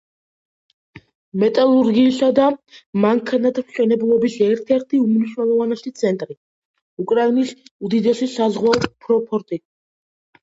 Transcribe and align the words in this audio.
მეტალურგიისა 1.41 2.29
და 2.39 2.45
მანქანათმშენებლობის 3.03 4.37
ერთ-ერთი 4.45 5.01
უმნიშვნელოვანესი 5.03 5.93
ცენტრი, 6.01 6.37
უკრაინის 7.05 7.53
უდიდესი 7.89 8.31
საზღვაო 8.37 9.19
პორტი. 9.33 9.61